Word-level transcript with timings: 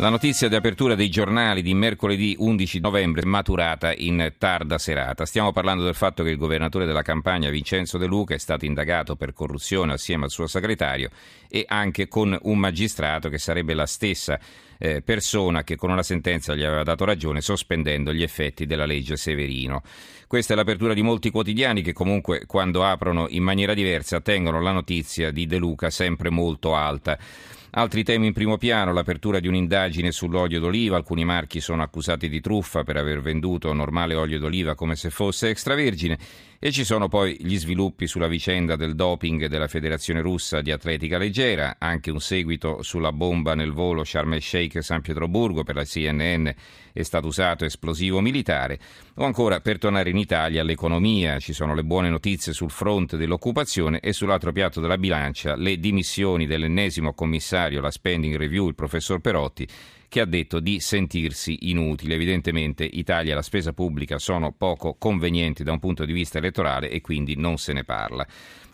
La 0.00 0.08
notizia 0.08 0.48
di 0.48 0.54
apertura 0.54 0.94
dei 0.94 1.10
giornali 1.10 1.60
di 1.60 1.74
mercoledì 1.74 2.34
11 2.38 2.80
novembre 2.80 3.20
è 3.20 3.26
maturata 3.26 3.92
in 3.94 4.32
tarda 4.38 4.78
serata. 4.78 5.26
Stiamo 5.26 5.52
parlando 5.52 5.84
del 5.84 5.94
fatto 5.94 6.22
che 6.22 6.30
il 6.30 6.38
governatore 6.38 6.86
della 6.86 7.02
campagna 7.02 7.50
Vincenzo 7.50 7.98
De 7.98 8.06
Luca 8.06 8.34
è 8.34 8.38
stato 8.38 8.64
indagato 8.64 9.14
per 9.14 9.34
corruzione 9.34 9.92
assieme 9.92 10.24
al 10.24 10.30
suo 10.30 10.46
segretario 10.46 11.10
e 11.50 11.66
anche 11.68 12.08
con 12.08 12.34
un 12.44 12.58
magistrato 12.58 13.28
che 13.28 13.36
sarebbe 13.36 13.74
la 13.74 13.84
stessa 13.84 14.40
eh, 14.78 15.02
persona 15.02 15.64
che 15.64 15.76
con 15.76 15.90
una 15.90 16.02
sentenza 16.02 16.54
gli 16.54 16.64
aveva 16.64 16.82
dato 16.82 17.04
ragione 17.04 17.42
sospendendo 17.42 18.14
gli 18.14 18.22
effetti 18.22 18.64
della 18.64 18.86
legge 18.86 19.18
Severino. 19.18 19.82
Questa 20.26 20.54
è 20.54 20.56
l'apertura 20.56 20.94
di 20.94 21.02
molti 21.02 21.28
quotidiani 21.28 21.82
che 21.82 21.92
comunque 21.92 22.46
quando 22.46 22.86
aprono 22.86 23.26
in 23.28 23.42
maniera 23.42 23.74
diversa 23.74 24.22
tengono 24.22 24.62
la 24.62 24.72
notizia 24.72 25.30
di 25.30 25.44
De 25.44 25.58
Luca 25.58 25.90
sempre 25.90 26.30
molto 26.30 26.74
alta. 26.74 27.18
Altri 27.72 28.02
temi 28.02 28.26
in 28.26 28.32
primo 28.32 28.58
piano, 28.58 28.92
l'apertura 28.92 29.38
di 29.38 29.46
un'indagine 29.46 30.10
sull'olio 30.10 30.58
d'oliva, 30.58 30.96
alcuni 30.96 31.24
marchi 31.24 31.60
sono 31.60 31.82
accusati 31.82 32.28
di 32.28 32.40
truffa 32.40 32.82
per 32.82 32.96
aver 32.96 33.20
venduto 33.20 33.72
normale 33.72 34.14
olio 34.14 34.40
d'oliva 34.40 34.74
come 34.74 34.96
se 34.96 35.10
fosse 35.10 35.50
extravergine 35.50 36.18
e 36.62 36.72
ci 36.72 36.84
sono 36.84 37.08
poi 37.08 37.38
gli 37.40 37.56
sviluppi 37.56 38.06
sulla 38.06 38.28
vicenda 38.28 38.76
del 38.76 38.94
doping 38.94 39.46
della 39.46 39.66
Federazione 39.66 40.20
russa 40.20 40.60
di 40.60 40.70
atletica 40.70 41.16
leggera, 41.16 41.76
anche 41.78 42.10
un 42.10 42.20
seguito 42.20 42.82
sulla 42.82 43.12
bomba 43.12 43.54
nel 43.54 43.72
volo 43.72 44.04
Sharm 44.04 44.34
el 44.34 44.42
Sheikh 44.42 44.82
San 44.82 45.00
Pietroburgo 45.00 45.62
per 45.62 45.76
la 45.76 45.84
CNN 45.84 46.46
è 46.92 47.02
stato 47.02 47.28
usato 47.28 47.64
esplosivo 47.64 48.20
militare, 48.20 48.78
o 49.14 49.24
ancora 49.24 49.60
per 49.60 49.78
tornare 49.78 50.10
in 50.10 50.18
Italia 50.18 50.60
all'economia, 50.60 51.38
ci 51.38 51.54
sono 51.54 51.74
le 51.74 51.82
buone 51.82 52.10
notizie 52.10 52.52
sul 52.52 52.70
fronte 52.70 53.16
dell'occupazione 53.16 54.00
e 54.00 54.12
sull'altro 54.12 54.52
piatto 54.52 54.82
della 54.82 54.98
bilancia 54.98 55.56
le 55.56 55.78
dimissioni 55.78 56.46
dell'ennesimo 56.46 57.14
commissario, 57.14 57.80
la 57.80 57.90
spending 57.90 58.36
review, 58.36 58.68
il 58.68 58.74
professor 58.74 59.18
Perotti, 59.20 59.66
che 60.10 60.20
ha 60.20 60.26
detto 60.26 60.58
di 60.58 60.80
sentirsi 60.80 61.70
inutile. 61.70 62.16
Evidentemente 62.16 62.84
Italia 62.84 63.30
e 63.30 63.34
la 63.36 63.42
spesa 63.42 63.72
pubblica 63.72 64.18
sono 64.18 64.52
poco 64.52 64.96
convenienti 64.98 65.62
da 65.62 65.70
un 65.70 65.78
punto 65.78 66.04
di 66.04 66.12
vista 66.12 66.38
elettorale 66.38 66.90
e 66.90 67.00
quindi 67.00 67.36
non 67.36 67.58
se 67.58 67.72
ne 67.72 67.84
parla. 67.84 68.26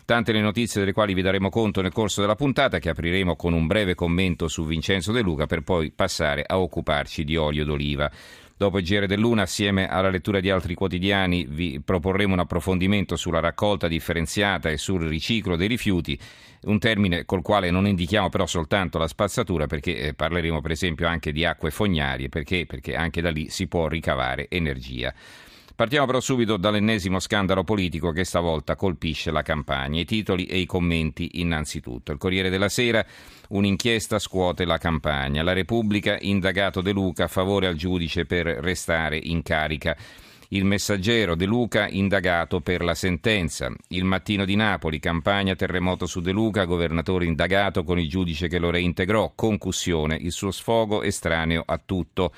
Tante 0.03 0.31
le 0.31 0.41
notizie 0.41 0.79
delle 0.79 0.93
quali 0.93 1.13
vi 1.13 1.21
daremo 1.21 1.49
conto 1.49 1.81
nel 1.81 1.91
corso 1.91 2.21
della 2.21 2.35
puntata, 2.35 2.79
che 2.79 2.89
apriremo 2.89 3.35
con 3.35 3.53
un 3.53 3.67
breve 3.67 3.93
commento 3.93 4.47
su 4.47 4.65
Vincenzo 4.65 5.11
De 5.11 5.21
Luca 5.21 5.45
per 5.45 5.61
poi 5.61 5.91
passare 5.91 6.43
a 6.47 6.57
occuparci 6.57 7.23
di 7.23 7.35
olio 7.35 7.65
d'oliva. 7.65 8.09
Dopo 8.57 8.79
il 8.79 8.85
GR 8.85 9.05
dell'Una, 9.05 9.43
assieme 9.43 9.87
alla 9.87 10.09
lettura 10.09 10.39
di 10.39 10.49
altri 10.49 10.73
quotidiani, 10.73 11.45
vi 11.47 11.79
proporremo 11.79 12.33
un 12.33 12.39
approfondimento 12.39 13.15
sulla 13.15 13.39
raccolta 13.39 13.87
differenziata 13.87 14.71
e 14.71 14.77
sul 14.77 15.03
riciclo 15.07 15.55
dei 15.55 15.67
rifiuti, 15.67 16.19
un 16.63 16.79
termine 16.79 17.23
col 17.25 17.43
quale 17.43 17.69
non 17.69 17.85
indichiamo 17.85 18.29
però 18.29 18.47
soltanto 18.47 18.97
la 18.97 19.07
spazzatura, 19.07 19.67
perché 19.67 19.99
eh, 19.99 20.13
parleremo 20.15 20.59
per 20.59 20.71
esempio 20.71 21.07
anche 21.07 21.31
di 21.31 21.45
acque 21.45 21.69
fognarie, 21.69 22.29
perché? 22.29 22.65
perché 22.65 22.95
anche 22.95 23.21
da 23.21 23.29
lì 23.29 23.47
si 23.49 23.67
può 23.67 23.87
ricavare 23.87 24.47
energia. 24.49 25.13
Partiamo 25.77 26.07
però 26.07 26.19
subito 26.19 26.57
dall'ennesimo 26.57 27.19
scandalo 27.19 27.63
politico 27.63 28.09
che 28.09 28.23
stavolta 28.23 28.75
colpisce 28.75 29.29
la 29.29 29.43
campagna. 29.43 29.99
I 29.99 30.05
titoli 30.05 30.47
e 30.47 30.57
i 30.57 30.65
commenti 30.65 31.39
innanzitutto. 31.39 32.11
Il 32.11 32.17
Corriere 32.17 32.49
della 32.49 32.67
Sera, 32.67 33.05
un'inchiesta 33.49 34.17
scuote 34.17 34.65
la 34.65 34.79
campagna. 34.79 35.43
La 35.43 35.53
Repubblica, 35.53 36.17
indagato 36.19 36.81
De 36.81 36.91
Luca 36.91 37.25
a 37.25 37.27
favore 37.27 37.67
al 37.67 37.75
giudice 37.75 38.25
per 38.25 38.47
restare 38.47 39.19
in 39.21 39.43
carica. 39.43 39.95
Il 40.47 40.65
messaggero 40.65 41.35
De 41.35 41.45
Luca 41.45 41.87
indagato 41.87 42.59
per 42.59 42.81
la 42.81 42.95
sentenza. 42.95 43.71
Il 43.89 44.03
mattino 44.03 44.45
di 44.45 44.55
Napoli, 44.55 44.97
campagna 44.97 45.53
terremoto 45.53 46.07
su 46.07 46.21
De 46.21 46.31
Luca, 46.31 46.65
governatore 46.65 47.25
indagato 47.25 47.83
con 47.83 47.99
il 47.99 48.09
giudice 48.09 48.47
che 48.47 48.57
lo 48.57 48.71
reintegrò. 48.71 49.33
Concussione, 49.35 50.15
il 50.15 50.31
suo 50.31 50.49
sfogo 50.49 51.03
estraneo 51.03 51.61
a 51.63 51.79
tutto. 51.85 52.33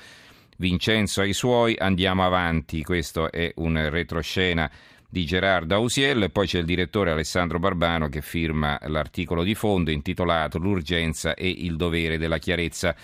Vincenzo 0.60 1.22
ai 1.22 1.32
suoi, 1.32 1.74
andiamo 1.78 2.22
avanti. 2.22 2.82
Questo 2.82 3.32
è 3.32 3.50
un 3.56 3.88
retroscena 3.88 4.70
di 5.08 5.24
Gerard 5.24 5.72
Ausiel, 5.72 6.30
poi 6.30 6.46
c'è 6.46 6.58
il 6.58 6.66
direttore 6.66 7.10
Alessandro 7.10 7.58
Barbano 7.58 8.10
che 8.10 8.20
firma 8.20 8.78
l'articolo 8.82 9.42
di 9.42 9.54
fondo 9.54 9.90
intitolato 9.90 10.58
L'urgenza 10.58 11.32
e 11.32 11.48
il 11.48 11.76
dovere 11.76 12.18
della 12.18 12.36
chiarezza. 12.36 12.94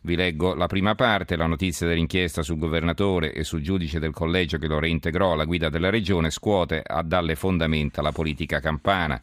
Vi 0.00 0.16
leggo 0.16 0.54
la 0.54 0.66
prima 0.66 0.94
parte, 0.94 1.36
la 1.36 1.44
notizia 1.44 1.86
dell'inchiesta 1.86 2.42
sul 2.42 2.56
governatore 2.56 3.34
e 3.34 3.44
sul 3.44 3.60
giudice 3.60 3.98
del 3.98 4.14
collegio 4.14 4.56
che 4.56 4.66
lo 4.66 4.78
reintegrò 4.78 5.32
alla 5.32 5.44
guida 5.44 5.68
della 5.68 5.90
regione 5.90 6.30
scuote 6.30 6.82
dalle 7.04 7.34
fondamenta 7.34 8.00
la 8.00 8.12
politica 8.12 8.58
campana. 8.58 9.20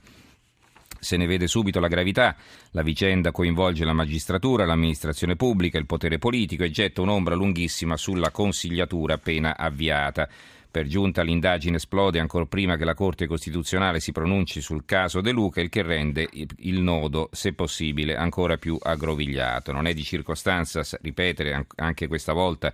Se 0.99 1.17
ne 1.17 1.25
vede 1.25 1.47
subito 1.47 1.79
la 1.79 1.87
gravità, 1.87 2.35
la 2.71 2.81
vicenda 2.81 3.31
coinvolge 3.31 3.85
la 3.85 3.93
magistratura, 3.93 4.65
l'amministrazione 4.65 5.35
pubblica, 5.35 5.77
il 5.77 5.85
potere 5.85 6.17
politico 6.17 6.63
e 6.63 6.71
getta 6.71 7.01
un'ombra 7.01 7.35
lunghissima 7.35 7.97
sulla 7.97 8.31
consigliatura 8.31 9.15
appena 9.15 9.57
avviata. 9.57 10.27
Per 10.71 10.85
giunta 10.85 11.23
l'indagine 11.23 11.77
esplode 11.77 12.19
ancora 12.19 12.45
prima 12.45 12.75
che 12.75 12.85
la 12.85 12.93
Corte 12.93 13.25
Costituzionale 13.25 13.99
si 13.99 14.11
pronunci 14.11 14.61
sul 14.61 14.85
caso 14.85 15.19
De 15.19 15.31
Luca, 15.31 15.61
il 15.61 15.69
che 15.69 15.81
rende 15.81 16.29
il 16.31 16.79
nodo, 16.81 17.29
se 17.31 17.53
possibile, 17.53 18.15
ancora 18.15 18.57
più 18.57 18.77
aggrovigliato. 18.79 19.71
Non 19.71 19.87
è 19.87 19.95
di 19.95 20.03
circostanza 20.03 20.83
ripetere 21.01 21.65
anche 21.75 22.07
questa 22.07 22.33
volta 22.33 22.71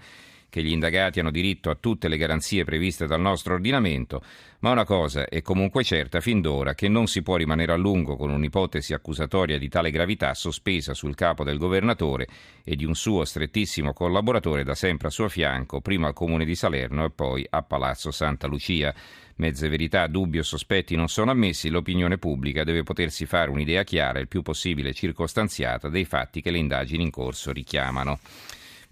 che 0.50 0.64
gli 0.64 0.72
indagati 0.72 1.20
hanno 1.20 1.32
diritto 1.32 1.70
a 1.70 1.76
tutte 1.76 2.08
le 2.08 2.18
garanzie 2.18 2.64
previste 2.64 3.08
dal 3.08 3.20
nostro 3.20 3.56
ordinamento, 3.56 4.24
ma 4.60 4.72
una 4.72 4.86
cosa 4.86 5.28
è 5.28 5.42
comunque 5.42 5.84
certa 5.84 6.22
fin 6.22 6.42
d'ora 6.42 6.74
che 6.74 6.88
non 6.88 7.08
si 7.08 7.22
può 7.22 7.36
rimanere 7.36 7.72
a 7.72 7.76
lungo 7.76 8.16
con 8.16 8.32
un'ipotesi 8.32 8.94
accusatoria 8.94 9.58
di 9.58 9.70
tale 9.70 9.92
gravità 9.92 10.34
sospesa 10.34 10.94
sul 10.94 11.14
capo 11.14 11.44
del 11.44 11.58
governatore 11.58 12.28
e 12.64 12.76
di 12.76 12.86
un 12.86 12.96
suo 12.96 13.26
strettissimo 13.26 13.94
collaboratore 13.94 14.64
da 14.64 14.76
sempre 14.76 15.10
a 15.10 15.12
suo 15.12 15.30
fianco, 15.30 15.82
prima 15.82 16.08
al 16.08 16.14
comune 16.14 16.46
di 16.46 16.56
Salerno 16.56 17.06
e 17.06 17.12
poi 17.12 17.46
a 17.50 17.62
Palazzo 17.62 18.12
Santa 18.12 18.48
Lucia. 18.48 18.94
Mezze 19.38 19.68
verità, 19.68 20.08
dubbi 20.08 20.40
o 20.40 20.44
sospetti 20.44 20.96
non 20.96 21.10
sono 21.10 21.32
ammessi, 21.32 21.70
l'opinione 21.70 22.18
pubblica 22.18 22.64
deve 22.64 22.84
potersi 22.84 23.26
fare 23.26 23.52
un'idea 23.52 23.84
chiara 23.84 24.20
e 24.20 24.22
il 24.22 24.28
più 24.30 24.42
possibile 24.42 24.94
circostanziata 24.94 25.90
dei 25.90 26.06
fatti 26.06 26.42
che 26.42 26.52
le 26.52 26.58
indagini 26.58 27.04
in 27.04 27.12
corso 27.12 27.52
richiamano. 27.52 28.20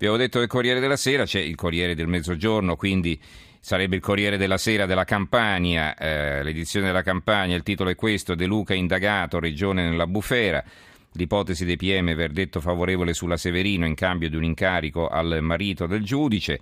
Avevo 0.04 0.18
detto 0.18 0.40
del 0.40 0.50
Corriere 0.50 0.82
della 0.82 0.98
Sera, 0.98 1.24
c'è 1.24 1.40
il 1.40 1.56
Corriere 1.56 1.96
del 1.96 2.08
Mezzogiorno, 2.08 2.76
quindi 2.76 3.18
sarebbe 3.58 3.96
il 3.96 4.02
Corriere 4.02 4.36
della 4.36 4.58
Sera 4.58 4.86
della 4.86 5.06
Campania, 5.06 5.96
eh, 5.96 6.44
l'edizione 6.44 6.88
della 6.88 7.04
Campania, 7.04 7.56
il 7.56 7.64
titolo 7.64 7.90
è 7.90 7.96
questo, 7.96 8.36
De 8.36 8.46
Luca 8.46 8.74
indagato, 8.74 9.40
regione 9.40 9.88
nella 9.88 10.06
bufera. 10.06 10.62
L'ipotesi 11.14 11.64
dei 11.64 11.78
PM 11.78 12.14
verdetto 12.16 12.60
favorevole 12.60 13.14
sulla 13.14 13.38
Severino 13.38 13.86
in 13.86 13.96
cambio 13.96 14.30
di 14.30 14.36
un 14.36 14.44
incarico 14.44 15.08
al 15.08 15.38
marito 15.42 15.88
del 15.88 16.04
giudice. 16.04 16.60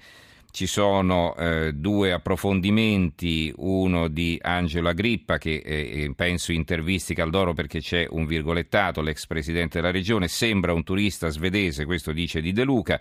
Ci 0.52 0.68
sono 0.68 1.34
eh, 1.38 1.72
due 1.74 2.12
approfondimenti, 2.12 3.54
uno 3.56 4.10
di 4.10 4.38
Angelo 4.42 4.90
Agrippa 4.90 5.38
che 5.38 5.62
eh, 5.64 6.04
eh, 6.04 6.14
penso 6.14 6.52
intervisti 6.52 7.16
Caldoro 7.16 7.54
perché 7.54 7.80
c'è 7.80 8.06
un 8.10 8.26
virgolettato, 8.26 9.02
l'ex 9.02 9.28
presidente 9.28 9.80
della 9.80 9.92
regione, 9.92 10.28
sembra 10.28 10.74
un 10.74 10.84
turista 10.84 11.30
svedese, 11.30 11.86
questo 11.86 12.12
dice 12.12 12.42
di 12.42 12.52
De 12.52 12.66
Luca, 12.66 13.00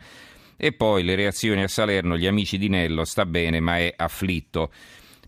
e 0.57 0.73
poi 0.73 1.03
le 1.03 1.17
reazioni 1.17 1.61
a 1.63 1.69
Salerno, 1.69 2.17
gli 2.17 2.27
amici 2.27 2.57
di 2.57 2.69
Nello, 2.69 3.05
sta 3.05 3.27
bene 3.27 3.59
ma 3.59 3.79
è 3.79 3.93
afflitto. 3.97 4.71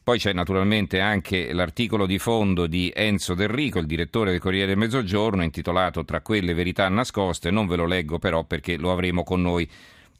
Poi 0.05 0.19
c'è 0.19 0.33
naturalmente 0.33 1.01
anche 1.01 1.53
l'articolo 1.53 2.07
di 2.07 2.19
fondo 2.19 2.69
di 2.69 2.93
Enzo 2.95 3.35
Del 3.35 3.49
Rico, 3.49 3.81
il 3.81 3.87
direttore 3.87 4.31
del 4.31 4.41
Corriere 4.41 4.67
del 4.67 4.77
Mezzogiorno, 4.77 5.43
intitolato 5.43 6.05
Tra 6.05 6.21
quelle 6.21 6.55
verità 6.55 6.89
nascoste, 6.89 7.51
non 7.51 7.67
ve 7.67 7.77
lo 7.77 7.87
leggo 7.87 8.21
però 8.21 8.45
perché 8.45 8.77
lo 8.77 8.93
avremo 8.93 9.25
con 9.25 9.43
noi 9.43 9.69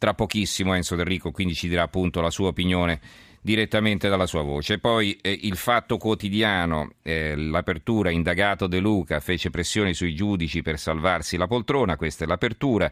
tra 0.03 0.15
pochissimo 0.15 0.75
Enzo 0.75 0.97
Del 0.97 1.07
Rico, 1.07 1.31
quindi 1.31 1.55
ci 1.55 1.69
dirà 1.69 1.85
appunto 1.85 2.21
la 2.21 2.31
sua 2.31 2.49
opinione 2.49 2.99
direttamente 3.41 4.09
dalla 4.09 4.27
sua 4.27 4.43
voce. 4.43 4.81
Poi 4.81 5.17
eh, 5.23 5.39
il 5.43 5.55
fatto 5.55 5.97
quotidiano, 5.97 6.95
eh, 7.03 7.37
l'apertura, 7.37 8.11
indagato 8.11 8.67
De 8.67 8.81
Luca, 8.81 9.21
fece 9.21 9.51
pressioni 9.51 9.95
sui 9.95 10.13
giudici 10.13 10.61
per 10.61 10.81
salvarsi 10.81 11.37
la 11.37 11.47
poltrona, 11.47 11.95
questa 11.95 12.25
è 12.25 12.27
l'apertura. 12.27 12.91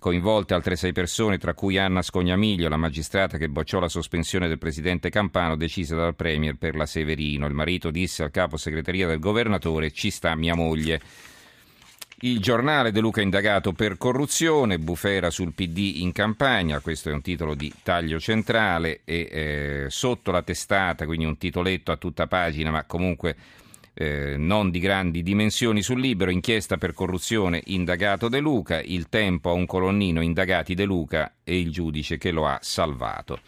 Coinvolte 0.00 0.54
altre 0.54 0.74
sei 0.74 0.90
persone, 0.90 1.38
tra 1.38 1.54
cui 1.54 1.78
Anna 1.78 2.02
Scognamiglio, 2.02 2.68
la 2.68 2.76
magistrata 2.76 3.38
che 3.38 3.48
bocciò 3.48 3.78
la 3.78 3.88
sospensione 3.88 4.48
del 4.48 4.58
presidente 4.58 5.10
Campano 5.10 5.54
decisa 5.54 5.94
dal 5.94 6.16
Premier 6.16 6.56
per 6.56 6.74
la 6.74 6.86
Severino. 6.86 7.46
Il 7.46 7.54
marito 7.54 7.92
disse 7.92 8.24
al 8.24 8.32
capo 8.32 8.56
segreteria 8.56 9.06
del 9.06 9.20
governatore 9.20 9.92
ci 9.92 10.10
sta 10.10 10.34
mia 10.34 10.56
moglie. 10.56 11.00
Il 12.20 12.40
giornale 12.40 12.90
De 12.90 12.98
Luca 12.98 13.20
indagato 13.20 13.72
per 13.72 13.96
corruzione, 13.96 14.80
bufera 14.80 15.30
sul 15.30 15.52
PD 15.52 15.98
in 15.98 16.10
campagna, 16.10 16.80
questo 16.80 17.10
è 17.10 17.12
un 17.12 17.22
titolo 17.22 17.54
di 17.54 17.72
taglio 17.84 18.18
centrale 18.18 19.02
e 19.04 19.28
eh, 19.30 19.86
sotto 19.88 20.32
la 20.32 20.42
testata, 20.42 21.04
quindi 21.06 21.26
un 21.26 21.38
titoletto 21.38 21.92
a 21.92 21.96
tutta 21.96 22.26
pagina, 22.26 22.72
ma 22.72 22.82
comunque 22.82 23.36
eh, 23.94 24.34
non 24.36 24.70
di 24.70 24.80
grandi 24.80 25.22
dimensioni 25.22 25.80
sul 25.80 26.00
libro, 26.00 26.32
inchiesta 26.32 26.76
per 26.76 26.92
corruzione 26.92 27.62
indagato 27.66 28.28
De 28.28 28.40
Luca, 28.40 28.80
il 28.80 29.08
tempo 29.08 29.50
a 29.50 29.52
un 29.52 29.66
colonnino 29.66 30.20
indagati 30.20 30.74
De 30.74 30.86
Luca 30.86 31.34
e 31.44 31.60
il 31.60 31.70
giudice 31.70 32.18
che 32.18 32.32
lo 32.32 32.48
ha 32.48 32.58
salvato. 32.60 33.38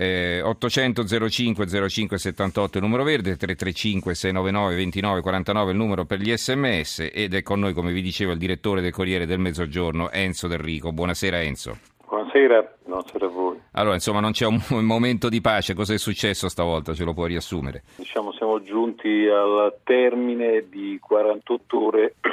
Eh, 0.00 0.40
800 0.40 1.04
05 1.28 1.66
05 1.66 2.16
78 2.16 2.78
il 2.78 2.84
numero 2.84 3.02
verde, 3.02 3.36
335 3.36 4.14
699 4.14 4.74
29 4.74 5.20
49 5.20 5.70
il 5.72 5.76
numero 5.76 6.06
per 6.06 6.20
gli 6.20 6.34
sms 6.34 7.10
ed 7.12 7.34
è 7.34 7.42
con 7.42 7.60
noi 7.60 7.74
come 7.74 7.92
vi 7.92 8.00
dicevo 8.00 8.32
il 8.32 8.38
direttore 8.38 8.80
del 8.80 8.92
Corriere 8.92 9.26
del 9.26 9.40
Mezzogiorno 9.40 10.10
Enzo 10.10 10.48
Del 10.48 10.58
Rico. 10.58 10.90
Buonasera 10.90 11.42
Enzo. 11.42 11.76
Buonasera, 12.08 12.76
buonasera 12.86 13.26
a 13.26 13.28
voi. 13.28 13.60
Allora, 13.72 13.92
insomma, 13.92 14.20
non 14.20 14.32
c'è 14.32 14.46
un 14.46 14.62
momento 14.86 15.28
di 15.28 15.42
pace, 15.42 15.74
cosa 15.74 15.92
è 15.92 15.98
successo 15.98 16.48
stavolta? 16.48 16.94
Ce 16.94 17.04
lo 17.04 17.12
puoi 17.12 17.28
riassumere? 17.28 17.82
Diciamo, 17.96 18.32
siamo 18.32 18.62
giunti 18.62 19.26
al 19.26 19.80
termine 19.84 20.64
di 20.70 20.98
48 20.98 21.84
ore 21.84 22.14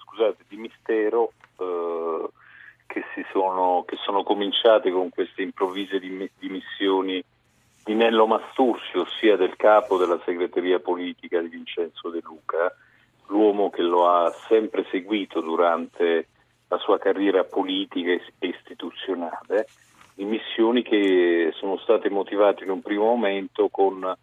scusate, 0.00 0.44
di 0.48 0.56
mistero 0.56 1.32
eh, 1.58 2.28
che, 3.02 3.26
sono, 3.32 3.82
che, 3.86 3.96
sono, 3.96 4.22
cominciate 4.22 4.90
con 4.90 5.08
queste 5.08 5.42
improvvise 5.42 5.98
dimissioni 5.98 7.22
di 7.84 7.94
Nello 7.94 8.26
Mastursi, 8.26 8.96
ossia 8.96 9.36
del 9.36 9.56
capo 9.56 9.98
della 9.98 10.20
segreteria 10.24 10.78
politica 10.78 11.40
di 11.40 11.48
Vincenzo 11.48 12.10
De 12.10 12.20
Luca, 12.22 12.72
l'uomo 13.26 13.70
che 13.70 13.82
lo 13.82 14.08
ha 14.08 14.30
sempre 14.48 14.86
seguito 14.90 15.40
durante 15.40 16.28
la 16.68 16.78
sua 16.78 16.98
carriera 16.98 17.42
politica 17.44 18.10
e 18.10 18.46
istituzionale, 18.46 19.66
dimissioni 20.14 20.82
che 20.82 21.52
sono 21.56 21.76
state 21.78 22.08
motivate 22.10 22.62
in 22.62 22.70
un 22.70 22.80
primo 22.80 23.04
momento 23.04 23.68
con 23.68 24.16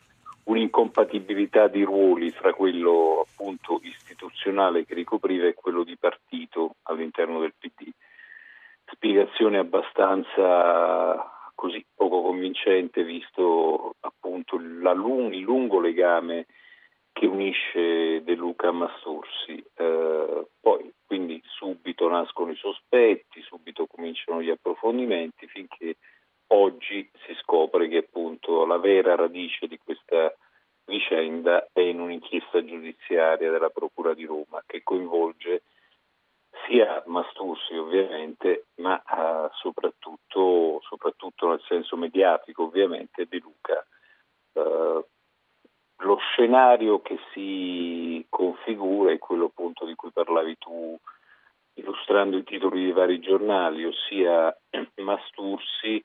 un'incompatibilità 0.44 1.68
di 1.68 1.84
ruoli 1.84 2.32
fra 2.32 2.54
quello 2.54 3.26
appunto 3.28 3.80
istituzionale 3.84 4.86
che 4.86 4.96
ricopriva 4.96 5.46
e 5.46 5.54
quello 5.54 5.84
di 5.84 5.96
partito 5.98 6.76
all'interno 6.84 7.42
del 7.42 7.54
PD 7.58 7.92
spiegazione 8.92 9.58
abbastanza 9.58 11.30
così 11.56 11.86
poco 11.96 12.22
convincente 12.22 13.04
visto 13.04 13.96
appunto 14.00 14.58
lung- 14.58 15.34
il 15.34 15.42
lungo 15.42 15.80
legame 15.80 16.46
che 17.14 17.26
unisce 17.26 18.24
De 18.24 18.36
Luca 18.36 18.70
a 18.70 18.72
Mastursi. 18.72 19.64
Eh, 19.76 20.48
poi 20.60 20.92
quindi 21.06 21.42
subito 21.46 22.08
nascono 22.10 22.52
i 22.52 22.56
sospetti, 22.56 23.42
subito 23.42 23.86
cominciano 23.86 24.42
gli 24.42 24.50
approfondimenti 24.50 25.46
finché 25.48 25.98
oggi 26.48 27.10
si 27.26 27.34
scopre 27.42 27.88
che 27.88 27.98
appunto 27.98 28.66
la 28.66 28.78
vera 28.78 29.16
radice 29.16 29.68
di 29.68 29.78
questa 29.78 30.34
vicenda 30.86 31.68
è 31.72 31.82
in 31.82 32.00
un'inchiesta 32.00 32.64
giudiziaria 32.64 33.52
della 33.52 33.70
Procura 33.70 34.14
di 34.14 34.26
Roma 34.26 34.64
che 34.66 34.82
coinvolge 34.84 35.64
sia 36.82 37.04
Mastursi 37.06 37.76
ovviamente, 37.76 38.68
ma 38.78 39.02
uh, 39.06 39.50
soprattutto, 39.54 40.82
soprattutto, 40.82 41.50
nel 41.50 41.62
senso 41.68 41.96
mediatico 41.96 42.64
ovviamente 42.64 43.28
De 43.28 43.40
Luca. 43.40 43.86
Uh, 44.54 45.06
lo 46.04 46.18
scenario 46.18 47.02
che 47.02 47.20
si 47.32 48.26
configura 48.28 49.12
è 49.12 49.20
quello 49.20 49.46
appunto 49.46 49.86
di 49.86 49.94
cui 49.94 50.12
parlavi 50.12 50.58
tu 50.58 50.98
illustrando 51.76 52.38
i 52.38 52.44
titoli 52.44 52.84
dei 52.84 52.92
vari 52.92 53.20
giornali, 53.20 53.86
ossia 53.86 54.56
Mastursi 54.96 56.04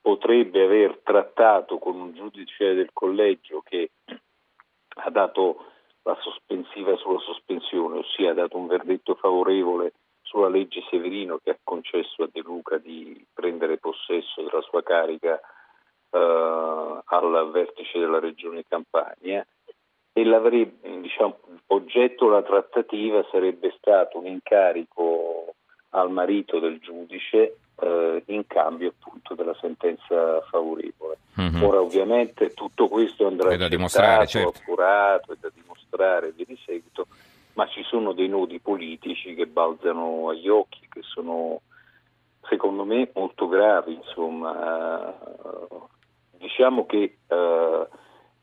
potrebbe 0.00 0.64
aver 0.64 0.98
trattato 1.04 1.78
con 1.78 1.94
un 1.94 2.12
giudice 2.14 2.74
del 2.74 2.90
collegio 2.92 3.60
che 3.60 3.90
ha 5.02 5.10
dato 5.10 5.64
la 6.02 6.16
sospensiva 6.20 6.96
sulla 6.96 7.20
sospensione, 7.20 7.98
ossia 7.98 8.30
ha 8.30 8.34
dato 8.34 8.56
un 8.56 8.66
verdetto 8.66 9.14
favorevole 9.14 9.92
sulla 10.22 10.48
legge 10.48 10.82
Severino 10.88 11.38
che 11.42 11.50
ha 11.50 11.58
concesso 11.62 12.22
a 12.22 12.28
De 12.30 12.40
Luca 12.40 12.78
di 12.78 13.24
prendere 13.32 13.78
possesso 13.78 14.42
della 14.42 14.62
sua 14.62 14.82
carica 14.82 15.40
eh, 16.10 17.00
al 17.04 17.50
vertice 17.50 17.98
della 17.98 18.20
regione 18.20 18.64
Campania 18.68 19.44
e 20.12 20.22
diciamo, 21.00 21.38
oggetto 21.68 22.26
della 22.26 22.42
trattativa 22.42 23.24
sarebbe 23.30 23.74
stato 23.78 24.18
un 24.18 24.26
incarico 24.26 25.54
al 25.90 26.10
marito 26.10 26.58
del 26.58 26.78
giudice 26.78 27.56
eh, 27.80 28.22
in 28.26 28.46
cambio 28.46 28.92
appunto 28.96 29.34
della 29.34 29.56
sentenza 29.60 30.40
favorevole. 30.42 31.18
Mm-hmm. 31.40 31.62
Ora 31.62 31.80
ovviamente 31.80 32.50
tutto 32.50 32.88
questo 32.88 33.26
andrà 33.26 33.56
da 33.56 33.68
dimostrare, 33.68 34.26
certo. 34.26 34.58
appurato 34.60 35.32
e 35.32 35.36
da 35.40 35.50
dimostrare 35.54 36.32
via 36.32 36.44
di 36.46 36.58
seguito, 36.64 37.06
ma 37.54 37.66
ci 37.68 37.82
sono 38.00 38.12
dei 38.12 38.28
nodi 38.28 38.58
politici 38.60 39.34
che 39.34 39.46
balzano 39.46 40.30
agli 40.30 40.48
occhi, 40.48 40.88
che 40.88 41.02
sono 41.02 41.60
secondo 42.48 42.84
me 42.84 43.10
molto 43.14 43.46
gravi. 43.46 43.94
Insomma. 43.94 45.14
Diciamo 46.32 46.86
che, 46.86 47.18
eh, 47.26 47.88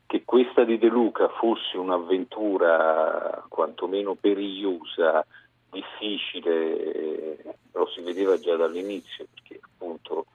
che 0.05 0.23
questa 0.23 0.63
di 0.63 0.77
De 0.77 0.87
Luca 0.87 1.27
fosse 1.29 1.77
un'avventura 1.77 3.43
quantomeno 3.49 4.13
perigliosa, 4.13 5.25
difficile, 5.71 7.57
lo 7.73 7.87
si 7.87 8.01
vedeva 8.01 8.37
già 8.37 8.55
dall'inizio, 8.55 9.25
perché 9.33 9.59
appunto 9.59 10.27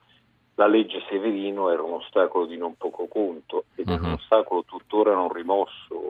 la 0.55 0.67
legge 0.67 1.01
Severino 1.07 1.69
era 1.69 1.81
un 1.81 1.93
ostacolo 1.93 2.45
di 2.45 2.57
non 2.57 2.75
poco 2.75 3.07
conto 3.07 3.63
ed 3.75 3.87
è 3.87 3.93
un 3.93 4.01
mhm. 4.01 4.13
ostacolo 4.13 4.65
tuttora 4.65 5.13
non 5.13 5.31
rimosso 5.31 6.02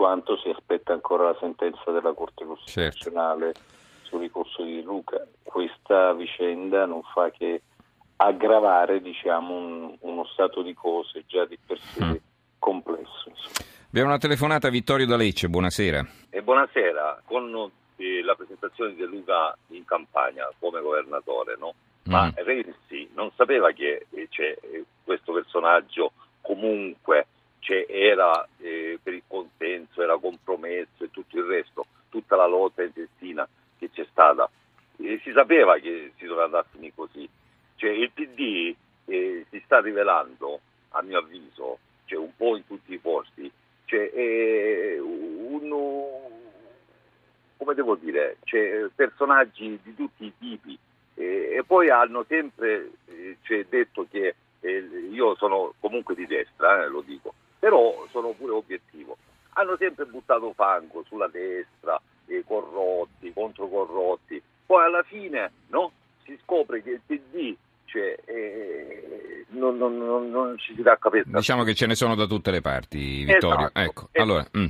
quanto 0.00 0.38
si 0.38 0.48
aspetta 0.48 0.94
ancora 0.94 1.24
la 1.24 1.36
sentenza 1.38 1.90
della 1.90 2.14
Corte 2.14 2.46
Costituzionale 2.46 3.52
certo. 3.52 3.70
sul 4.04 4.20
ricorso 4.20 4.62
di 4.62 4.82
Luca. 4.82 5.22
Questa 5.42 6.14
vicenda 6.14 6.86
non 6.86 7.02
fa 7.12 7.30
che 7.30 7.60
aggravare 8.16 9.02
diciamo, 9.02 9.54
un, 9.54 9.96
uno 10.00 10.24
stato 10.32 10.62
di 10.62 10.72
cose 10.72 11.24
già 11.26 11.44
di 11.44 11.58
per 11.66 11.78
sé 11.78 12.02
mm. 12.02 12.14
complesso. 12.58 13.28
Insomma. 13.28 13.68
Abbiamo 13.88 14.08
una 14.08 14.16
telefonata 14.16 14.68
a 14.68 14.70
Vittorio 14.70 15.04
da 15.04 15.16
Lecce, 15.16 15.50
buonasera. 15.50 16.06
E 16.30 16.40
buonasera, 16.40 17.20
con 17.26 17.70
eh, 17.96 18.22
la 18.22 18.34
presentazione 18.34 18.94
di 18.94 19.04
Luca 19.04 19.54
in 19.66 19.84
campagna 19.84 20.48
come 20.58 20.80
governatore, 20.80 21.56
no? 21.58 21.74
ma 22.04 22.24
mm. 22.24 22.42
Renzi 22.42 23.10
non 23.12 23.30
sapeva 23.36 23.70
che 23.72 24.06
eh, 24.12 24.28
eh, 24.34 24.84
questo 25.04 25.34
personaggio 25.34 26.12
comunque 26.40 27.26
cioè, 27.60 27.86
era 27.88 28.46
eh, 28.58 28.98
per 29.02 29.14
il 29.14 29.22
consenso, 29.26 30.02
era 30.02 30.18
compromesso 30.18 31.04
e 31.04 31.10
tutto 31.10 31.38
il 31.38 31.44
resto, 31.44 31.86
tutta 32.08 32.36
la 32.36 32.46
lotta 32.46 32.82
intestina 32.82 33.48
che 33.78 33.90
c'è 33.90 34.06
stata. 34.10 34.50
E 34.96 35.20
si 35.22 35.32
sapeva 35.32 35.78
che 35.78 36.12
si 36.16 36.24
doveva 36.26 36.44
andare 36.44 36.66
a 36.66 36.70
finire 36.70 36.92
così. 36.94 37.28
Cioè, 37.76 37.90
il 37.90 38.10
PD 38.10 38.74
eh, 39.06 39.46
si 39.48 39.62
sta 39.64 39.80
rivelando, 39.80 40.60
a 40.90 41.02
mio 41.02 41.18
avviso, 41.18 41.78
cioè, 42.04 42.18
un 42.18 42.34
po' 42.36 42.56
in 42.56 42.66
tutti 42.66 42.92
i 42.92 42.98
posti, 42.98 43.50
cioè, 43.86 44.98
un, 44.98 45.68
come 47.56 47.74
devo 47.74 47.94
dire, 47.94 48.36
cioè, 48.44 48.88
personaggi 48.94 49.78
di 49.82 49.94
tutti 49.94 50.24
i 50.24 50.32
tipi 50.38 50.78
eh, 51.14 51.56
e 51.56 51.64
poi 51.64 51.90
hanno 51.90 52.24
sempre 52.26 52.92
eh, 53.06 53.36
cioè, 53.42 53.66
detto 53.68 54.06
che 54.10 54.34
eh, 54.60 54.88
io 55.10 55.34
sono 55.36 55.74
comunque 55.78 56.14
di 56.14 56.26
destra, 56.26 56.84
eh, 56.84 56.88
lo 56.88 57.02
dico, 57.02 57.29
però 57.60 58.04
sono 58.10 58.32
pure 58.32 58.52
obiettivo. 58.52 59.16
Hanno 59.50 59.76
sempre 59.76 60.06
buttato 60.06 60.52
fango 60.54 61.04
sulla 61.06 61.28
destra, 61.28 62.00
corrotti, 62.44 63.32
contro 63.32 63.68
corrotti, 63.68 64.42
poi 64.66 64.84
alla 64.84 65.02
fine 65.02 65.52
no, 65.68 65.92
si 66.24 66.36
scopre 66.42 66.82
che 66.82 66.90
il 66.90 67.00
PD 67.04 67.56
cioè, 67.84 68.16
eh, 68.24 69.46
non, 69.48 69.76
non, 69.76 69.98
non, 69.98 70.30
non, 70.30 70.56
ci 70.58 70.74
si 70.76 70.82
dà 70.82 70.96
capire. 70.96 71.24
Diciamo 71.26 71.64
che 71.64 71.74
ce 71.74 71.86
ne 71.86 71.96
sono 71.96 72.14
da 72.14 72.26
tutte 72.26 72.52
le 72.52 72.60
parti, 72.60 73.24
Vittorio. 73.24 73.66
Esatto, 73.66 73.78
ecco, 73.78 74.08
esatto. 74.12 74.22
allora... 74.22 74.46
Mm. 74.56 74.66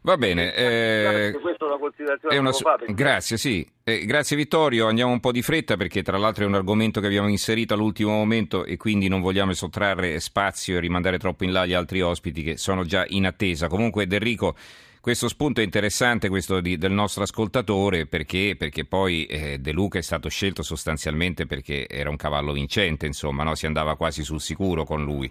Va 0.00 0.16
bene. 0.16 0.54
Eh, 0.54 1.32
una 1.78 1.88
considerazione 1.88 2.36
una, 2.36 2.52
fate, 2.52 2.92
Grazie, 2.92 3.36
sì. 3.36 3.66
Eh, 3.84 4.04
grazie 4.04 4.36
Vittorio, 4.36 4.86
andiamo 4.86 5.12
un 5.12 5.20
po' 5.20 5.32
di 5.32 5.40
fretta 5.40 5.76
perché 5.76 6.02
tra 6.02 6.18
l'altro 6.18 6.44
è 6.44 6.46
un 6.46 6.54
argomento 6.54 7.00
che 7.00 7.06
abbiamo 7.06 7.28
inserito 7.28 7.74
all'ultimo 7.74 8.10
momento 8.10 8.64
e 8.64 8.76
quindi 8.76 9.08
non 9.08 9.20
vogliamo 9.20 9.52
sottrarre 9.54 10.20
spazio 10.20 10.76
e 10.76 10.80
rimandare 10.80 11.18
troppo 11.18 11.44
in 11.44 11.52
là 11.52 11.64
gli 11.64 11.72
altri 11.72 12.02
ospiti 12.02 12.42
che 12.42 12.56
sono 12.58 12.84
già 12.84 13.04
in 13.08 13.24
attesa. 13.24 13.68
Comunque 13.68 14.06
Enrico, 14.10 14.56
questo 15.00 15.28
spunto 15.28 15.60
è 15.60 15.64
interessante, 15.64 16.28
questo 16.28 16.60
di, 16.60 16.76
del 16.76 16.92
nostro 16.92 17.22
ascoltatore, 17.22 18.06
perché, 18.06 18.56
perché 18.58 18.84
poi 18.84 19.24
eh, 19.24 19.58
De 19.58 19.72
Luca 19.72 19.98
è 19.98 20.02
stato 20.02 20.28
scelto 20.28 20.62
sostanzialmente 20.62 21.46
perché 21.46 21.88
era 21.88 22.10
un 22.10 22.16
cavallo 22.16 22.52
vincente, 22.52 23.06
insomma, 23.06 23.42
no? 23.42 23.54
si 23.54 23.64
andava 23.64 23.96
quasi 23.96 24.22
sul 24.22 24.40
sicuro 24.40 24.84
con 24.84 25.02
lui 25.02 25.30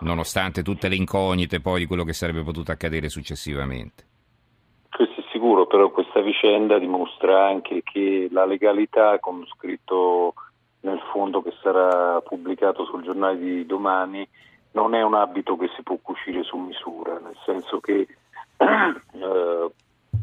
nonostante 0.00 0.62
tutte 0.62 0.88
le 0.88 0.96
incognite 0.96 1.60
poi 1.60 1.80
di 1.80 1.86
quello 1.86 2.04
che 2.04 2.12
sarebbe 2.12 2.42
potuto 2.42 2.70
accadere 2.70 3.08
successivamente. 3.08 4.04
Però 5.66 5.90
questa 5.90 6.20
vicenda 6.20 6.78
dimostra 6.78 7.46
anche 7.46 7.82
che 7.82 8.28
la 8.30 8.44
legalità, 8.44 9.18
come 9.18 9.46
scritto 9.46 10.34
nel 10.80 11.00
fondo 11.12 11.42
che 11.42 11.52
sarà 11.62 12.20
pubblicato 12.20 12.84
sul 12.84 13.02
giornale 13.02 13.38
di 13.38 13.66
domani, 13.66 14.26
non 14.72 14.94
è 14.94 15.02
un 15.02 15.14
abito 15.14 15.56
che 15.56 15.68
si 15.74 15.82
può 15.82 15.96
cucire 16.00 16.42
su 16.42 16.56
misura, 16.56 17.18
nel 17.18 17.36
senso 17.44 17.80
che 17.80 18.06
eh, 18.56 19.70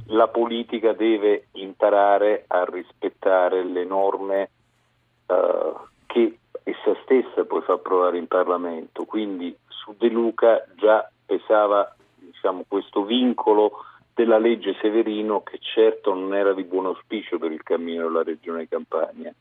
la 0.07 0.27
politica 0.27 0.93
deve 0.93 1.47
imparare 1.53 2.45
a 2.47 2.63
rispettare 2.65 3.63
le 3.63 3.83
norme 3.83 4.49
eh, 5.25 5.73
che 6.05 6.37
essa 6.63 6.95
stessa 7.03 7.43
poi 7.45 7.61
fa 7.61 7.73
approvare 7.73 8.17
in 8.17 8.27
Parlamento. 8.27 9.05
Quindi 9.05 9.55
su 9.67 9.95
De 9.97 10.07
Luca 10.07 10.63
già 10.75 11.09
pesava 11.25 11.95
diciamo, 12.15 12.63
questo 12.67 13.03
vincolo 13.03 13.71
della 14.13 14.37
legge 14.37 14.75
Severino 14.79 15.41
che 15.41 15.57
certo 15.59 16.13
non 16.13 16.35
era 16.35 16.53
di 16.53 16.63
buon 16.63 16.85
auspicio 16.85 17.37
per 17.37 17.51
il 17.51 17.63
cammino 17.63 18.03
della 18.03 18.23
regione 18.23 18.67
Campania. 18.67 19.33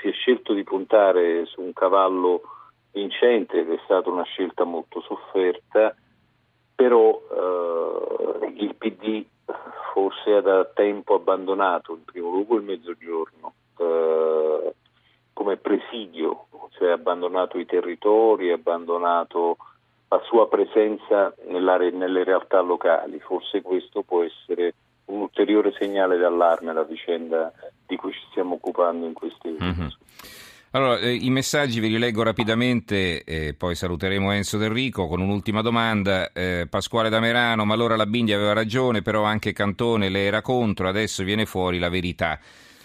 Si 0.00 0.08
è 0.08 0.12
scelto 0.12 0.52
di 0.52 0.62
puntare 0.62 1.44
su 1.46 1.60
un 1.60 1.72
cavallo 1.72 2.42
vincente 2.92 3.60
ed 3.60 3.70
è 3.70 3.80
stata 3.84 4.10
una 4.10 4.24
scelta 4.24 4.64
molto 4.64 5.00
sofferta, 5.00 5.94
però 6.74 7.20
eh, 7.30 8.52
il 8.56 8.74
PD 8.76 9.24
forse 9.92 10.34
ha 10.34 10.40
da 10.40 10.64
tempo 10.64 11.14
abbandonato 11.14 11.92
in 11.92 12.04
primo 12.04 12.30
luogo 12.30 12.56
il 12.56 12.62
mezzogiorno 12.62 13.54
eh, 13.78 14.74
come 15.32 15.56
presidio, 15.56 16.46
cioè 16.70 16.90
ha 16.90 16.94
abbandonato 16.94 17.58
i 17.58 17.66
territori, 17.66 18.50
ha 18.50 18.54
abbandonato 18.54 19.56
la 20.12 20.20
sua 20.26 20.46
presenza 20.46 21.34
nelle 21.48 22.24
realtà 22.24 22.60
locali. 22.60 23.18
Forse 23.18 23.62
questo 23.62 24.02
può 24.02 24.22
essere 24.22 24.74
un 25.06 25.20
ulteriore 25.22 25.72
segnale 25.78 26.18
d'allarme 26.18 26.70
alla 26.70 26.84
vicenda 26.84 27.50
di 27.86 27.96
cui 27.96 28.12
ci 28.12 28.20
stiamo 28.30 28.54
occupando 28.54 29.06
in 29.06 29.14
questi 29.14 29.56
giorni. 29.56 29.74
Mm-hmm. 29.74 29.88
Allora, 30.74 30.98
eh, 30.98 31.14
i 31.14 31.30
messaggi 31.30 31.80
ve 31.80 31.88
li 31.88 31.98
leggo 31.98 32.22
rapidamente 32.22 33.24
e 33.24 33.54
poi 33.54 33.74
saluteremo 33.74 34.32
Enzo 34.32 34.58
Del 34.58 34.70
Rico 34.70 35.06
con 35.06 35.20
un'ultima 35.20 35.62
domanda. 35.62 36.30
Eh, 36.32 36.66
Pasquale 36.68 37.08
da 37.08 37.20
Merano, 37.20 37.64
ma 37.64 37.72
allora 37.72 37.96
la 37.96 38.06
Bindi 38.06 38.32
aveva 38.32 38.52
ragione, 38.52 39.02
però 39.02 39.22
anche 39.22 39.52
Cantone 39.52 40.10
le 40.10 40.24
era 40.24 40.42
contro, 40.42 40.88
adesso 40.88 41.24
viene 41.24 41.46
fuori 41.46 41.78
la 41.78 41.90
verità. 41.90 42.38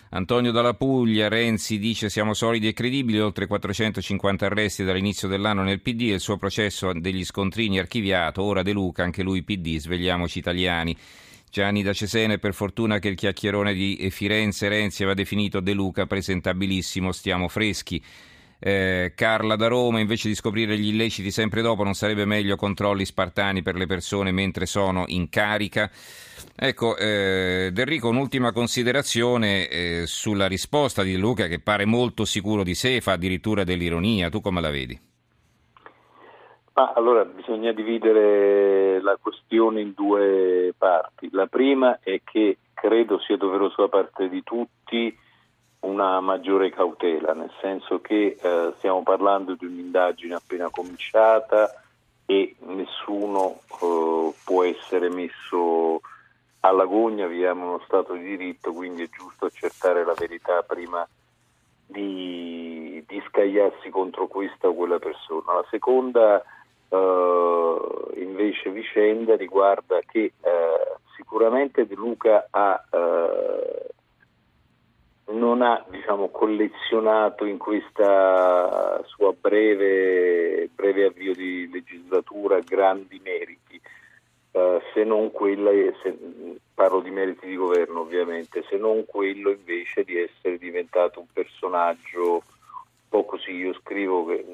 Antonio 0.10 0.52
Dalla 0.52 0.74
Puglia, 0.74 1.28
Renzi 1.28 1.78
dice 1.80 2.10
siamo 2.10 2.34
solidi 2.34 2.70
e 2.70 2.74
credibili, 2.74 3.20
oltre 3.20 3.46
450 3.46 4.46
arresti 4.46 4.86
dall'inizio 4.86 5.28
dell'anno 5.28 5.64
nel 5.64 5.82
PD 5.82 6.04
e 6.04 6.14
il 6.14 6.20
suo 6.22 6.38
processo 6.38 6.94
degli 6.94 7.26
scontrini 7.26 7.78
archiviato, 7.78 8.42
ora 8.42 8.64
De 8.64 8.72
Luca, 8.72 9.04
anche 9.04 9.22
lui 9.22 9.44
PD, 9.44 9.78
svegliamoci 9.78 10.40
italiani. 10.40 10.96
Gianni 11.50 11.84
da 11.84 11.92
Cesene, 11.92 12.38
per 12.38 12.54
fortuna 12.54 13.00
che 13.00 13.10
il 13.10 13.16
chiacchierone 13.16 13.74
di 13.74 14.08
Firenze 14.10 14.70
Renzi 14.70 15.04
aveva 15.04 15.18
definito 15.18 15.60
De 15.60 15.74
Luca 15.74 16.06
presentabilissimo, 16.06 17.12
stiamo 17.12 17.50
freschi. 17.50 18.02
Eh, 18.60 19.14
Carla 19.16 19.56
da 19.56 19.68
Roma, 19.68 20.00
invece 20.00 20.28
di 20.28 20.36
scoprire 20.36 20.78
gli 20.78 20.90
illeciti 20.90 21.32
sempre 21.32 21.62
dopo, 21.62 21.84
non 21.84 21.94
sarebbe 21.94 22.26
meglio 22.26 22.56
controlli 22.56 23.06
spartani 23.06 23.62
per 23.62 23.76
le 23.76 23.86
persone 23.86 24.32
mentre 24.32 24.66
sono 24.66 25.04
in 25.08 25.30
carica? 25.30 25.90
Ecco, 26.56 26.98
eh, 26.98 27.72
Enrico, 27.76 28.10
un'ultima 28.10 28.52
considerazione 28.52 29.68
eh, 29.68 30.04
sulla 30.08 30.48
risposta 30.48 31.04
di 31.04 31.18
Luca 31.18 31.46
che 31.46 31.60
pare 31.60 31.86
molto 31.86 32.26
sicuro 32.26 32.64
di 32.64 32.74
sé, 32.74 33.00
fa 33.00 33.14
addirittura 33.14 33.64
dell'ironia. 33.64 34.30
Tu 34.30 34.42
come 34.42 34.62
la 34.62 34.72
vedi? 34.72 35.00
Ma 36.74 36.94
allora 36.96 37.26
bisogna 37.26 37.72
dividere 37.72 39.02
la 39.02 39.18
questione 39.20 39.82
in 39.82 39.94
due 39.96 40.74
parti. 40.78 41.28
La 41.32 41.48
prima 41.48 42.00
è 42.02 42.22
che 42.24 42.58
credo 42.74 43.20
sia 43.20 43.38
doveroso 43.38 43.82
da 43.82 43.90
parte 43.90 44.30
di 44.30 44.44
tutti 44.44 45.16
una 45.82 46.20
maggiore 46.20 46.70
cautela, 46.70 47.34
nel 47.34 47.52
senso 47.62 48.02
che 48.02 48.38
eh, 48.42 48.74
stiamo 48.78 49.04
parlando 49.04 49.56
di 49.56 49.66
un'indagine 49.66 50.34
appena 50.34 50.70
cominciata 50.70 51.84
e 52.26 52.56
nessuno 52.60 53.60
eh, 53.82 54.34
può 54.44 54.64
essere 54.64 55.10
messo 55.10 56.02
alla 56.62 56.86
gogna, 56.86 57.28
viviamo 57.28 57.68
uno 57.68 57.82
Stato 57.86 58.14
di 58.14 58.24
diritto, 58.24 58.74
quindi 58.74 59.04
è 59.04 59.10
giusto 59.10 59.46
accertare 59.46 60.04
la 60.04 60.14
verità 60.14 60.64
prima 60.64 61.08
di, 61.86 63.02
di 63.08 63.24
scagliarsi 63.28 63.90
contro 63.90 64.28
questa 64.28 64.68
o 64.68 64.74
quella 64.74 65.00
persona. 65.00 65.54
La 65.54 65.66
seconda 65.70 66.44
eh, 66.90 67.78
invece 68.16 68.72
vicenda 68.72 69.36
riguarda 69.36 70.00
che 70.00 70.34
eh, 70.42 70.96
sicuramente 71.16 71.88
De 71.88 71.96
Luca 71.96 72.48
ha 72.50 72.84
eh, 72.92 73.86
non 75.30 75.62
ha 75.62 75.84
diciamo, 75.90 76.30
collezionato 76.30 77.46
in 77.46 77.58
questa 77.58 79.02
sua 79.06 79.34
breve, 79.34 80.70
breve, 80.74 81.06
avvio 81.06 81.34
di 81.34 81.70
legislatura 81.70 82.60
grandi 82.60 83.20
meriti, 83.24 83.80
uh, 84.52 84.80
se 84.94 85.04
non 85.04 85.32
quella, 85.32 85.72
se, 86.02 86.18
parlo 86.74 87.02
di 87.02 87.12
meriti 87.12 87.48
di 87.48 87.56
governo 87.56 88.02
ovviamente, 88.02 88.64
se 88.70 88.78
non 88.78 89.06
quello 89.06 89.52
invece 89.52 90.04
di 90.04 90.18
essere 90.18 90.58
diventato 90.58 91.20
un 91.20 91.28
personaggio 91.32 92.32
un 92.32 93.10
po' 93.10 93.26
così, 93.26 93.52
io 93.52 93.74
scrivo 93.82 94.26
che, 94.26 94.46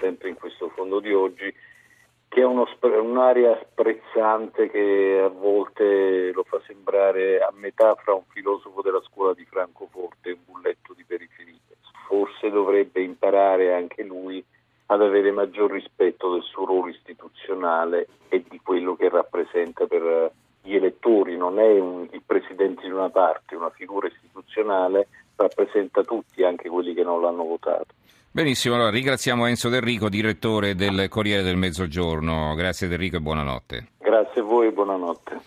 sempre 0.00 0.30
in 0.30 0.36
questo 0.36 0.68
fondo 0.70 1.00
di 1.00 1.12
oggi, 1.12 1.52
che 2.28 2.40
è 2.40 2.44
uno, 2.44 2.66
un'area 2.80 3.58
sprezzante 3.70 4.68
che 4.68 5.20
a 5.24 5.28
volte 5.28 6.32
lo 6.32 6.42
fa 6.42 6.60
sembrare 6.66 7.38
a 7.40 7.52
metà 7.54 7.94
fra 7.94 8.14
un 8.14 8.24
filosofo 8.28 8.82
della 8.82 9.02
scuola 9.02 9.34
di 9.34 9.44
Francoforte 9.44 10.30
e 10.30 10.32
un 10.32 10.40
bulletto 10.44 10.94
di 10.94 11.04
periferia. 11.04 11.58
Forse 12.06 12.50
dovrebbe 12.50 13.00
imparare 13.02 13.72
anche 13.72 14.02
lui 14.02 14.44
ad 14.86 15.00
avere 15.00 15.30
maggior 15.30 15.70
rispetto 15.70 16.32
del 16.32 16.42
suo 16.42 16.64
ruolo 16.64 16.88
istituzionale 16.88 18.08
e 18.28 18.44
di 18.46 18.60
quello 18.62 18.96
che 18.96 19.08
rappresenta 19.08 19.86
per 19.86 20.32
gli 20.60 20.74
elettori. 20.74 21.36
Non 21.36 21.58
è 21.58 21.78
un, 21.78 22.06
il 22.10 22.22
presidente 22.24 22.82
di 22.82 22.90
una 22.90 23.10
parte, 23.10 23.54
una 23.54 23.70
figura 23.70 24.08
istituzionale, 24.08 25.08
rappresenta 25.36 26.02
tutti, 26.02 26.42
anche 26.42 26.68
quelli 26.68 26.94
che 26.94 27.02
non 27.02 27.20
l'hanno 27.20 27.44
votato. 27.44 27.93
Benissimo, 28.34 28.74
allora 28.74 28.90
ringraziamo 28.90 29.46
Enzo 29.46 29.68
Del 29.68 29.80
Rico, 29.80 30.08
direttore 30.08 30.74
del 30.74 31.06
Corriere 31.08 31.44
del 31.44 31.56
Mezzogiorno. 31.56 32.52
Grazie 32.56 32.88
Del 32.88 32.98
Rico 32.98 33.14
e 33.14 33.20
buonanotte. 33.20 33.86
Grazie 33.98 34.40
a 34.40 34.44
voi 34.44 34.66
e 34.66 34.72
buonanotte. 34.72 35.40